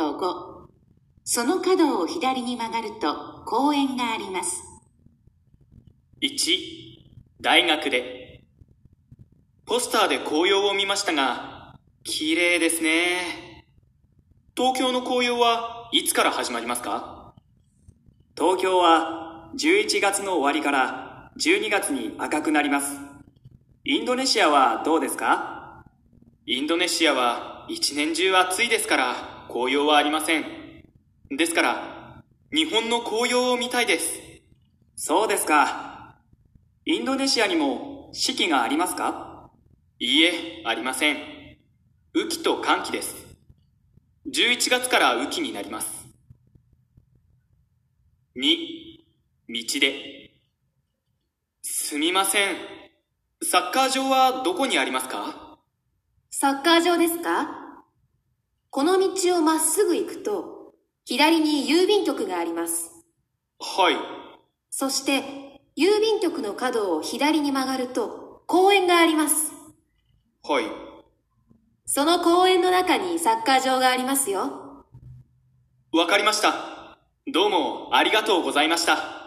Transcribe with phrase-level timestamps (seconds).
[0.00, 0.70] と5。
[1.24, 4.62] その角を左に曲がると公園があります。
[6.22, 6.56] 1、
[7.42, 8.40] 大学で。
[9.66, 13.66] ポスターで紅葉を見ましたが、綺麗ですね。
[14.56, 17.34] 東京の紅葉はいつから始まりますか？
[18.38, 22.96] 東京は11月の終わりから12月に赤くなります。
[23.84, 25.59] インドネシアはどうですか？
[26.52, 30.44] インドネシアは一年中暑いですから紅葉はありません。
[31.30, 34.20] ですから、日本の紅葉を見たいです。
[34.96, 36.16] そうですか。
[36.86, 39.48] インドネシアにも四季がありますか？
[40.00, 41.18] いいえ、ありません。
[42.16, 43.14] 雨季と寒季です。
[44.26, 46.08] 11月から雨季になります。
[48.34, 48.42] 2、
[49.48, 50.32] 道で。
[51.62, 52.56] すみません。
[53.40, 55.46] サッカー場はどこにありますか？
[56.32, 57.84] サッカー場ですか？
[58.70, 62.92] この道をまっすぐ行くと、左に郵便局があります。
[63.58, 63.96] はい。
[64.70, 69.52] そして、郵便局の角を左に曲がると、公園があります。
[70.44, 70.64] はい。
[71.84, 74.86] その公園の中にサッカー場がありますよ。
[75.92, 76.96] わかりました。
[77.26, 79.19] どうもありがとうございました。